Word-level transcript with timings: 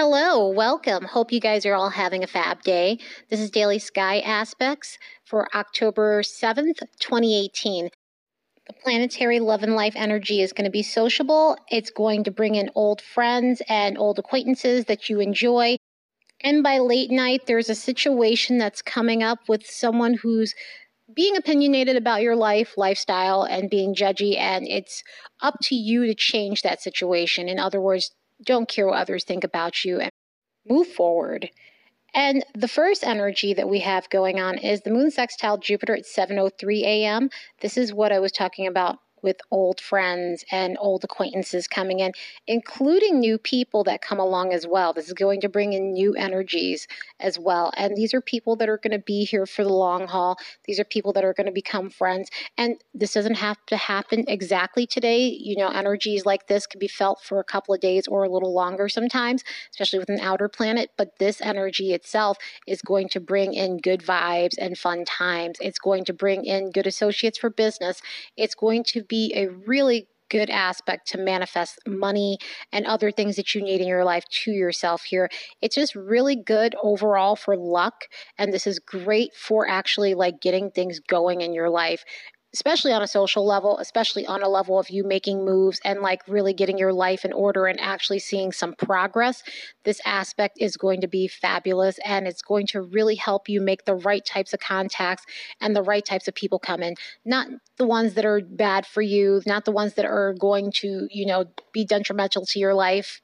Hello, 0.00 0.48
welcome. 0.48 1.06
Hope 1.06 1.32
you 1.32 1.40
guys 1.40 1.66
are 1.66 1.74
all 1.74 1.90
having 1.90 2.22
a 2.22 2.28
fab 2.28 2.62
day. 2.62 3.00
This 3.30 3.40
is 3.40 3.50
Daily 3.50 3.80
Sky 3.80 4.20
Aspects 4.20 4.96
for 5.24 5.48
October 5.56 6.22
7th, 6.22 6.78
2018. 7.00 7.88
The 8.68 8.72
planetary 8.74 9.40
love 9.40 9.64
and 9.64 9.74
life 9.74 9.94
energy 9.96 10.40
is 10.40 10.52
going 10.52 10.66
to 10.66 10.70
be 10.70 10.84
sociable. 10.84 11.56
It's 11.68 11.90
going 11.90 12.22
to 12.22 12.30
bring 12.30 12.54
in 12.54 12.70
old 12.76 13.02
friends 13.02 13.60
and 13.68 13.98
old 13.98 14.20
acquaintances 14.20 14.84
that 14.84 15.08
you 15.08 15.18
enjoy. 15.18 15.78
And 16.44 16.62
by 16.62 16.78
late 16.78 17.10
night, 17.10 17.48
there's 17.48 17.68
a 17.68 17.74
situation 17.74 18.56
that's 18.56 18.82
coming 18.82 19.24
up 19.24 19.48
with 19.48 19.66
someone 19.66 20.14
who's 20.14 20.54
being 21.12 21.36
opinionated 21.36 21.96
about 21.96 22.22
your 22.22 22.36
life, 22.36 22.74
lifestyle, 22.76 23.42
and 23.42 23.68
being 23.68 23.96
judgy. 23.96 24.38
And 24.38 24.68
it's 24.68 25.02
up 25.42 25.56
to 25.62 25.74
you 25.74 26.06
to 26.06 26.14
change 26.14 26.62
that 26.62 26.80
situation. 26.80 27.48
In 27.48 27.58
other 27.58 27.80
words, 27.80 28.12
don't 28.44 28.68
care 28.68 28.86
what 28.86 28.98
others 28.98 29.24
think 29.24 29.44
about 29.44 29.84
you 29.84 30.00
and 30.00 30.10
move 30.68 30.88
forward. 30.88 31.50
And 32.14 32.44
the 32.54 32.68
first 32.68 33.04
energy 33.04 33.52
that 33.54 33.68
we 33.68 33.80
have 33.80 34.08
going 34.10 34.40
on 34.40 34.58
is 34.58 34.80
the 34.80 34.90
moon 34.90 35.10
sextile 35.10 35.58
Jupiter 35.58 35.94
at 35.94 36.04
7:03 36.04 36.82
a.m. 36.82 37.30
This 37.60 37.76
is 37.76 37.92
what 37.92 38.12
I 38.12 38.18
was 38.18 38.32
talking 38.32 38.66
about 38.66 38.98
with 39.22 39.36
old 39.50 39.80
friends 39.80 40.44
and 40.50 40.76
old 40.80 41.04
acquaintances 41.04 41.68
coming 41.68 42.00
in, 42.00 42.12
including 42.46 43.20
new 43.20 43.38
people 43.38 43.84
that 43.84 44.02
come 44.02 44.18
along 44.18 44.52
as 44.52 44.66
well. 44.66 44.92
This 44.92 45.08
is 45.08 45.14
going 45.14 45.40
to 45.40 45.48
bring 45.48 45.72
in 45.72 45.92
new 45.92 46.14
energies 46.14 46.86
as 47.20 47.38
well. 47.38 47.72
And 47.76 47.96
these 47.96 48.14
are 48.14 48.20
people 48.20 48.56
that 48.56 48.68
are 48.68 48.78
going 48.78 48.92
to 48.92 48.98
be 48.98 49.24
here 49.24 49.46
for 49.46 49.64
the 49.64 49.72
long 49.72 50.06
haul. 50.06 50.38
These 50.64 50.80
are 50.80 50.84
people 50.84 51.12
that 51.14 51.24
are 51.24 51.34
going 51.34 51.46
to 51.46 51.52
become 51.52 51.90
friends. 51.90 52.30
And 52.56 52.76
this 52.94 53.12
doesn't 53.12 53.36
have 53.36 53.64
to 53.66 53.76
happen 53.76 54.24
exactly 54.28 54.86
today. 54.86 55.28
You 55.28 55.56
know, 55.56 55.68
energies 55.68 56.24
like 56.24 56.46
this 56.46 56.66
can 56.66 56.78
be 56.78 56.88
felt 56.88 57.22
for 57.22 57.40
a 57.40 57.44
couple 57.44 57.74
of 57.74 57.80
days 57.80 58.06
or 58.06 58.24
a 58.24 58.30
little 58.30 58.52
longer 58.52 58.88
sometimes, 58.88 59.42
especially 59.70 59.98
with 59.98 60.10
an 60.10 60.20
outer 60.20 60.48
planet. 60.48 60.90
But 60.96 61.18
this 61.18 61.40
energy 61.40 61.92
itself 61.92 62.38
is 62.66 62.82
going 62.82 63.08
to 63.10 63.20
bring 63.20 63.54
in 63.54 63.78
good 63.78 64.00
vibes 64.00 64.54
and 64.58 64.76
fun 64.76 65.04
times. 65.04 65.58
It's 65.60 65.78
going 65.78 66.04
to 66.04 66.12
bring 66.12 66.44
in 66.44 66.70
good 66.70 66.86
associates 66.86 67.38
for 67.38 67.50
business. 67.50 68.00
It's 68.36 68.54
going 68.54 68.84
to 68.84 69.02
be 69.08 69.32
a 69.34 69.48
really 69.48 70.08
good 70.30 70.50
aspect 70.50 71.08
to 71.08 71.18
manifest 71.18 71.78
money 71.86 72.38
and 72.72 72.86
other 72.86 73.10
things 73.10 73.36
that 73.36 73.54
you 73.54 73.62
need 73.62 73.80
in 73.80 73.88
your 73.88 74.04
life 74.04 74.24
to 74.30 74.50
yourself 74.50 75.04
here. 75.04 75.30
It's 75.62 75.74
just 75.74 75.94
really 75.94 76.36
good 76.36 76.74
overall 76.82 77.34
for 77.34 77.56
luck. 77.56 78.04
And 78.36 78.52
this 78.52 78.66
is 78.66 78.78
great 78.78 79.34
for 79.34 79.66
actually 79.68 80.14
like 80.14 80.40
getting 80.40 80.70
things 80.70 81.00
going 81.00 81.40
in 81.40 81.52
your 81.54 81.70
life 81.70 82.04
especially 82.58 82.92
on 82.92 83.02
a 83.02 83.06
social 83.06 83.46
level, 83.46 83.78
especially 83.78 84.26
on 84.26 84.42
a 84.42 84.48
level 84.48 84.80
of 84.80 84.90
you 84.90 85.04
making 85.04 85.44
moves 85.44 85.80
and 85.84 86.00
like 86.00 86.26
really 86.26 86.52
getting 86.52 86.76
your 86.76 86.92
life 86.92 87.24
in 87.24 87.32
order 87.32 87.66
and 87.66 87.78
actually 87.78 88.18
seeing 88.18 88.50
some 88.50 88.74
progress, 88.74 89.44
this 89.84 90.00
aspect 90.04 90.58
is 90.58 90.76
going 90.76 91.00
to 91.00 91.06
be 91.06 91.28
fabulous 91.28 92.00
and 92.04 92.26
it's 92.26 92.42
going 92.42 92.66
to 92.66 92.82
really 92.82 93.14
help 93.14 93.48
you 93.48 93.60
make 93.60 93.84
the 93.84 93.94
right 93.94 94.24
types 94.24 94.52
of 94.52 94.58
contacts 94.58 95.24
and 95.60 95.76
the 95.76 95.84
right 95.84 96.04
types 96.04 96.26
of 96.26 96.34
people 96.34 96.58
come 96.58 96.82
in. 96.82 96.96
Not 97.24 97.46
the 97.76 97.86
ones 97.86 98.14
that 98.14 98.24
are 98.24 98.40
bad 98.40 98.86
for 98.86 99.02
you, 99.02 99.40
not 99.46 99.64
the 99.64 99.70
ones 99.70 99.94
that 99.94 100.04
are 100.04 100.34
going 100.34 100.72
to, 100.78 101.06
you 101.12 101.26
know, 101.26 101.44
be 101.72 101.84
detrimental 101.84 102.44
to 102.46 102.58
your 102.58 102.74
life 102.74 103.22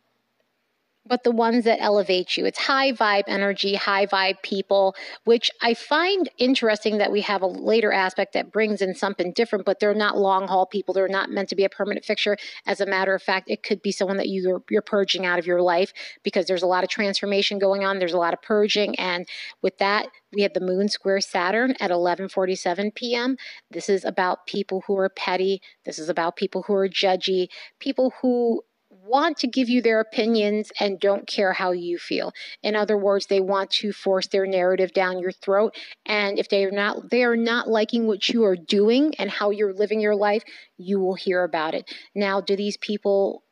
but 1.07 1.23
the 1.23 1.31
ones 1.31 1.65
that 1.65 1.81
elevate 1.81 2.37
you. 2.37 2.47
It's 2.47 2.59
high 2.59 2.93
vibe 2.93 3.25
energy, 3.27 3.75
high 3.75 4.07
vibe 4.07 4.43
people, 4.43 4.95
which 5.25 5.51
I 5.61 5.75
find 5.75 6.31
interesting 6.39 6.99
that 6.99 7.13
we 7.13 7.21
have 7.23 7.43
a 7.43 7.47
later 7.47 7.93
aspect 7.93 8.33
that 8.33 8.53
brings 8.53 8.81
in 8.81 8.95
something 8.95 9.33
different, 9.33 9.67
but 9.67 9.81
they're 9.81 9.95
not 9.95 10.17
long 10.17 10.49
haul 10.49 10.67
people. 10.67 10.95
They're 10.95 11.09
not 11.09 11.31
meant 11.31 11.51
to 11.51 11.57
be 11.57 11.65
a 11.65 11.69
permanent 11.69 12.07
fixture. 12.07 12.39
As 12.67 12.81
a 12.81 12.87
matter 12.87 13.15
of 13.15 13.23
fact, 13.23 13.51
it 13.51 13.63
could 13.63 13.83
be 13.83 13.93
someone 13.93 14.17
that 14.17 14.29
you're, 14.29 14.63
you're 14.71 14.83
purging 14.83 15.27
out 15.27 15.39
of 15.39 15.47
your 15.47 15.61
life 15.61 15.93
because 16.23 16.47
there's 16.47 16.63
a 16.63 16.67
lot 16.67 16.85
of 16.85 16.91
transformation 16.91 17.59
going 17.59 17.85
on. 17.85 17.99
There's 17.99 18.15
a 18.15 18.19
lot 18.19 18.35
of 18.35 18.41
purging. 18.41 18.99
And 18.99 19.29
with 19.61 19.77
that, 19.79 20.09
we 20.33 20.43
have 20.43 20.55
the 20.55 20.61
moon 20.61 20.89
square 20.89 21.21
Saturn 21.21 21.75
at 21.81 21.91
11:47 21.91 22.95
p.m. 22.95 23.37
This 23.71 23.89
is 23.89 24.05
about 24.05 24.47
people 24.47 24.83
who 24.87 24.99
are 24.99 25.09
petty. 25.09 25.63
This 25.85 25.99
is 25.99 26.09
about 26.09 26.37
people 26.37 26.63
who 26.63 26.75
are 26.75 26.89
judgy, 26.89 27.49
people 27.79 28.13
who 28.21 28.63
want 29.05 29.37
to 29.39 29.47
give 29.47 29.69
you 29.69 29.83
their 29.83 30.01
opinions 30.01 30.73
and 30.81 30.99
don't 30.99 31.27
care 31.27 31.53
how 31.53 31.73
you 31.73 31.99
feel. 31.99 32.33
In 32.63 32.75
other 32.75 32.97
words, 32.97 33.27
they 33.27 33.41
want 33.41 33.71
to 33.71 33.93
force 33.93 34.27
their 34.27 34.47
narrative 34.47 34.93
down 34.93 35.19
your 35.19 35.33
throat. 35.33 35.77
And 36.07 36.39
if 36.39 36.49
they 36.49 36.65
are 36.65 36.71
not 36.71 37.11
they 37.11 37.23
are 37.25 37.37
not 37.37 37.69
liking 37.69 38.07
what 38.07 38.29
you 38.29 38.45
are 38.45 38.57
doing 38.57 39.15
and 39.19 39.31
how 39.31 39.51
you're 39.51 39.75
living 39.75 40.01
your 40.01 40.17
life, 40.17 40.43
you 40.79 40.99
will 41.01 41.15
hear 41.15 41.45
about 41.45 41.75
it. 41.75 41.91
Now, 42.15 42.41
do 42.41 42.57
these 42.57 42.77
people 42.77 43.45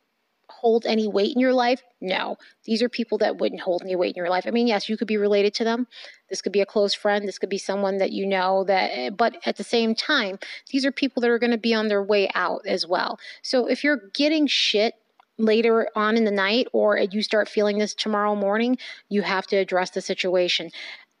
hold 0.49 0.85
any 0.85 1.07
weight 1.07 1.33
in 1.35 1.41
your 1.41 1.53
life? 1.53 1.81
No. 1.99 2.37
These 2.65 2.81
are 2.81 2.89
people 2.89 3.17
that 3.19 3.37
wouldn't 3.37 3.61
hold 3.61 3.81
any 3.81 3.95
weight 3.95 4.15
in 4.15 4.21
your 4.21 4.29
life. 4.29 4.45
I 4.47 4.51
mean, 4.51 4.67
yes, 4.67 4.87
you 4.87 4.97
could 4.97 5.07
be 5.07 5.17
related 5.17 5.53
to 5.55 5.63
them. 5.63 5.87
This 6.29 6.41
could 6.41 6.51
be 6.51 6.61
a 6.61 6.65
close 6.65 6.93
friend. 6.93 7.27
This 7.27 7.37
could 7.39 7.49
be 7.49 7.57
someone 7.57 7.97
that 7.97 8.11
you 8.11 8.25
know 8.25 8.63
that, 8.65 9.17
but 9.17 9.37
at 9.45 9.57
the 9.57 9.63
same 9.63 9.95
time, 9.95 10.39
these 10.71 10.85
are 10.85 10.91
people 10.91 11.21
that 11.21 11.29
are 11.29 11.39
going 11.39 11.51
to 11.51 11.57
be 11.57 11.73
on 11.73 11.87
their 11.87 12.03
way 12.03 12.29
out 12.35 12.61
as 12.65 12.87
well. 12.87 13.19
So 13.41 13.67
if 13.67 13.83
you're 13.83 14.09
getting 14.13 14.47
shit 14.47 14.95
later 15.37 15.87
on 15.95 16.17
in 16.17 16.25
the 16.25 16.31
night 16.31 16.67
or 16.73 16.97
you 16.97 17.21
start 17.21 17.49
feeling 17.49 17.77
this 17.77 17.93
tomorrow 17.93 18.35
morning, 18.35 18.77
you 19.09 19.21
have 19.21 19.47
to 19.47 19.57
address 19.57 19.91
the 19.91 20.01
situation. 20.01 20.69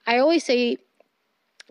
I 0.05 0.19
always 0.19 0.43
say, 0.43 0.77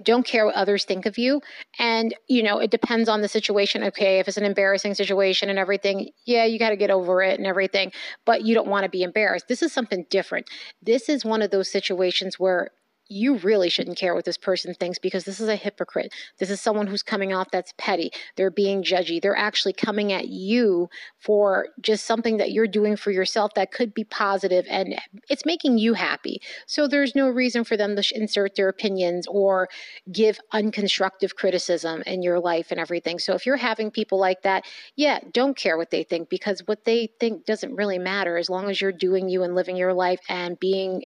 don't 0.03 0.26
care 0.26 0.47
what 0.47 0.54
others 0.54 0.84
think 0.84 1.06
of 1.06 1.19
you. 1.19 1.41
And, 1.78 2.14
you 2.26 2.42
know, 2.42 2.58
it 2.58 2.70
depends 2.70 3.08
on 3.08 3.20
the 3.20 3.28
situation. 3.28 3.84
Okay, 3.84 4.19
if 4.19 4.26
it's 4.26 4.36
an 4.36 4.44
embarrassing 4.44 4.94
situation 4.94 5.50
and 5.50 5.58
everything, 5.58 6.10
yeah, 6.25 6.44
you 6.44 6.58
got 6.58 6.70
to 6.70 6.76
get 6.76 6.91
over 6.91 7.22
it 7.22 7.38
and 7.38 7.47
everything, 7.47 7.92
but 8.25 8.42
you 8.42 8.54
don't 8.54 8.69
want 8.69 8.84
to 8.84 8.91
be 8.91 9.03
embarrassed. 9.03 9.48
This 9.48 9.62
is 9.62 9.72
something 9.72 10.06
different. 10.10 10.47
This 10.80 11.09
is 11.09 11.24
one 11.24 11.42
of 11.42 11.50
those 11.50 11.70
situations 11.70 12.38
where 12.41 12.70
you 13.09 13.37
really 13.39 13.69
shouldn't 13.69 13.99
care 13.99 14.15
what 14.15 14.25
this 14.25 14.39
person 14.39 14.75
thinks 14.75 14.99
because 14.99 15.25
this 15.25 15.41
is 15.41 15.49
a 15.49 15.57
hypocrite. 15.57 16.13
This 16.39 16.51
is 16.51 16.61
someone 16.61 16.87
who's 16.87 17.03
coming 17.03 17.33
off 17.33 17.51
that's 17.51 17.73
petty. 17.77 18.11
They're 18.37 18.51
being 18.51 18.83
judgy. 18.83 19.21
They're 19.21 19.37
actually 19.37 19.73
coming 19.73 20.13
at 20.13 20.29
you 20.29 20.89
for 21.19 21.69
just 21.81 22.07
something 22.07 22.39
that 22.39 22.53
you're 22.53 22.67
doing 22.67 22.97
for 22.97 23.11
yourself 23.11 23.53
that 23.55 23.73
could 23.73 23.93
be 23.93 24.05
positive 24.05 24.67
and 24.71 24.95
it's 25.29 25.45
making 25.45 25.79
you 25.79 25.95
happy. 25.95 26.41
So 26.67 26.89
there's 26.89 27.15
no 27.15 27.29
reason 27.29 27.65
for 27.65 27.77
them 27.77 27.97
to 27.97 28.05
insert 28.15 28.55
their 28.55 28.69
opinions 28.69 29.27
or 29.27 29.69
give 30.11 30.39
unconstructive 30.53 31.34
criticism 31.34 32.03
in 32.07 32.23
your 32.23 32.41
life 32.41 32.71
and 32.71 32.81
everything. 32.81 33.19
So 33.19 33.34
if 33.34 33.47
you're 33.47 33.57
having 33.57 33.91
people 33.91 34.19
like 34.19 34.43
that, 34.43 34.65
yeah, 34.97 35.21
don't 35.33 35.57
care 35.57 35.77
what 35.77 35.91
they 35.91 36.03
think 36.03 36.29
because 36.29 36.63
what 36.67 36.84
they 36.84 37.09
think 37.21 37.45
doesn't 37.45 37.75
really 37.75 37.99
matter 37.99 38.37
as 38.37 38.49
long 38.49 38.71
as 38.71 38.81
you're 38.81 38.93
doing 38.93 39.29
you 39.29 39.43
and 39.43 39.55
living 39.55 39.77
your 39.77 39.95
life 39.95 40.21
and 40.29 40.59
being 40.59 41.03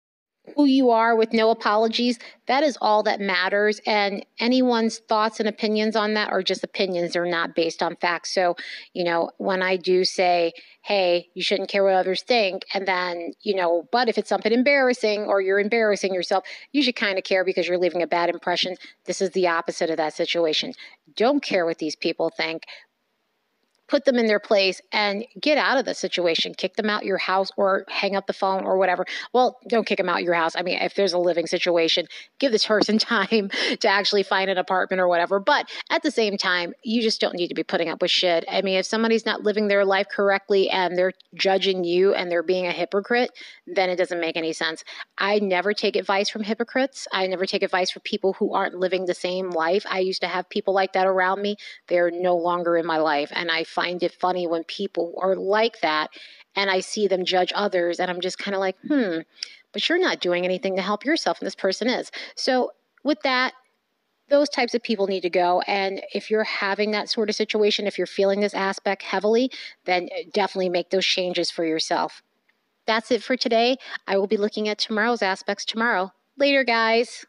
who 0.56 0.64
you 0.64 0.90
are 0.90 1.14
with 1.14 1.32
no 1.32 1.50
apologies, 1.50 2.18
that 2.46 2.64
is 2.64 2.76
all 2.80 3.04
that 3.04 3.20
matters. 3.20 3.80
And 3.86 4.26
anyone's 4.40 4.98
thoughts 4.98 5.38
and 5.38 5.48
opinions 5.48 5.94
on 5.94 6.14
that 6.14 6.30
are 6.30 6.42
just 6.42 6.64
opinions. 6.64 7.12
They're 7.12 7.26
not 7.26 7.54
based 7.54 7.82
on 7.82 7.96
facts. 7.96 8.34
So, 8.34 8.56
you 8.92 9.04
know, 9.04 9.30
when 9.38 9.62
I 9.62 9.76
do 9.76 10.04
say, 10.04 10.52
hey, 10.82 11.28
you 11.34 11.42
shouldn't 11.42 11.68
care 11.68 11.84
what 11.84 11.94
others 11.94 12.22
think, 12.22 12.64
and 12.74 12.88
then, 12.88 13.32
you 13.42 13.54
know, 13.54 13.88
but 13.92 14.08
if 14.08 14.18
it's 14.18 14.28
something 14.28 14.52
embarrassing 14.52 15.22
or 15.22 15.40
you're 15.40 15.60
embarrassing 15.60 16.12
yourself, 16.12 16.44
you 16.72 16.82
should 16.82 16.96
kind 16.96 17.18
of 17.18 17.24
care 17.24 17.44
because 17.44 17.68
you're 17.68 17.78
leaving 17.78 18.02
a 18.02 18.06
bad 18.06 18.28
impression. 18.28 18.76
This 19.06 19.22
is 19.22 19.30
the 19.30 19.46
opposite 19.46 19.90
of 19.90 19.96
that 19.98 20.14
situation. 20.14 20.72
Don't 21.16 21.42
care 21.42 21.64
what 21.64 21.78
these 21.78 21.94
people 21.94 22.30
think, 22.36 22.64
put 23.92 24.06
them 24.06 24.16
in 24.16 24.26
their 24.26 24.40
place 24.40 24.80
and 24.90 25.26
get 25.38 25.58
out 25.58 25.76
of 25.76 25.84
the 25.84 25.92
situation. 25.92 26.54
Kick 26.54 26.76
them 26.76 26.88
out 26.88 27.04
your 27.04 27.18
house 27.18 27.50
or 27.58 27.84
hang 27.90 28.16
up 28.16 28.26
the 28.26 28.32
phone 28.32 28.64
or 28.64 28.78
whatever. 28.78 29.04
Well, 29.34 29.58
don't 29.68 29.86
kick 29.86 29.98
them 29.98 30.08
out 30.08 30.22
your 30.22 30.32
house. 30.32 30.56
I 30.56 30.62
mean, 30.62 30.78
if 30.80 30.94
there's 30.94 31.12
a 31.12 31.18
living 31.18 31.46
situation, 31.46 32.06
give 32.38 32.52
this 32.52 32.64
person 32.64 32.96
time 33.14 33.50
to 33.80 33.88
actually 33.88 34.22
find 34.22 34.48
an 34.48 34.56
apartment 34.56 34.98
or 34.98 35.08
whatever. 35.08 35.38
But 35.38 35.68
at 35.90 36.02
the 36.02 36.10
same 36.10 36.38
time, 36.38 36.72
you 36.82 37.02
just 37.02 37.20
don't 37.20 37.34
need 37.34 37.48
to 37.48 37.54
be 37.54 37.64
putting 37.64 37.90
up 37.90 38.00
with 38.00 38.10
shit. 38.10 38.46
I 38.50 38.62
mean, 38.62 38.78
if 38.78 38.86
somebody's 38.86 39.26
not 39.26 39.42
living 39.42 39.68
their 39.68 39.84
life 39.84 40.06
correctly 40.10 40.70
and 40.70 40.96
they're 40.96 41.12
judging 41.34 41.84
you 41.84 42.14
and 42.14 42.30
they're 42.30 42.42
being 42.42 42.66
a 42.66 42.72
hypocrite, 42.72 43.30
then 43.66 43.90
it 43.90 43.96
doesn't 43.96 44.20
make 44.20 44.38
any 44.38 44.54
sense. 44.54 44.84
I 45.18 45.38
never 45.40 45.74
take 45.74 45.96
advice 45.96 46.30
from 46.30 46.44
hypocrites. 46.44 47.06
I 47.12 47.26
never 47.26 47.44
take 47.44 47.62
advice 47.62 47.90
from 47.90 48.00
people 48.04 48.32
who 48.32 48.54
aren't 48.54 48.74
living 48.74 49.04
the 49.04 49.12
same 49.12 49.50
life. 49.50 49.84
I 49.86 49.98
used 49.98 50.22
to 50.22 50.28
have 50.28 50.48
people 50.48 50.72
like 50.72 50.94
that 50.94 51.06
around 51.06 51.42
me. 51.42 51.56
They're 51.88 52.10
no 52.10 52.38
longer 52.38 52.78
in 52.78 52.86
my 52.86 52.96
life. 52.96 53.30
And 53.34 53.50
I 53.50 53.64
find 53.64 53.81
find 53.82 54.02
it 54.02 54.12
funny 54.12 54.46
when 54.46 54.64
people 54.64 55.14
are 55.20 55.34
like 55.34 55.80
that 55.80 56.10
and 56.54 56.70
I 56.70 56.80
see 56.80 57.08
them 57.08 57.24
judge 57.24 57.52
others 57.54 57.98
and 57.98 58.10
I'm 58.10 58.20
just 58.20 58.38
kind 58.38 58.54
of 58.54 58.60
like, 58.60 58.76
hmm, 58.86 59.18
but 59.72 59.88
you're 59.88 59.98
not 59.98 60.20
doing 60.20 60.44
anything 60.44 60.76
to 60.76 60.82
help 60.82 61.04
yourself 61.04 61.40
and 61.40 61.46
this 61.46 61.54
person 61.54 61.88
is. 61.88 62.10
So 62.36 62.72
with 63.02 63.20
that, 63.22 63.54
those 64.28 64.48
types 64.48 64.74
of 64.74 64.82
people 64.82 65.08
need 65.08 65.22
to 65.22 65.30
go. 65.30 65.62
And 65.66 66.00
if 66.14 66.30
you're 66.30 66.44
having 66.44 66.92
that 66.92 67.10
sort 67.10 67.28
of 67.28 67.34
situation, 67.34 67.86
if 67.86 67.98
you're 67.98 68.06
feeling 68.06 68.40
this 68.40 68.54
aspect 68.54 69.02
heavily, 69.02 69.50
then 69.84 70.08
definitely 70.32 70.68
make 70.68 70.90
those 70.90 71.04
changes 71.04 71.50
for 71.50 71.64
yourself. 71.64 72.22
That's 72.86 73.10
it 73.10 73.22
for 73.22 73.36
today. 73.36 73.76
I 74.06 74.16
will 74.16 74.28
be 74.28 74.36
looking 74.36 74.68
at 74.68 74.78
tomorrow's 74.78 75.22
aspects 75.22 75.64
tomorrow. 75.64 76.12
Later, 76.38 76.64
guys. 76.64 77.26